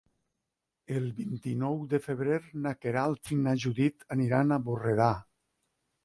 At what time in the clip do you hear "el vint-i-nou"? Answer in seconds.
0.99-1.75